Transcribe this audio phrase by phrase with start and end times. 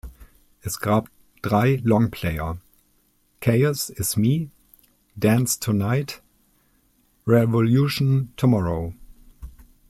[0.63, 1.11] Es gab
[1.43, 2.57] drei Longplayer:
[3.39, 4.49] "Chaos is Me",
[5.15, 6.23] "Dance Tonight,
[7.27, 8.95] Revolution Tomorrow!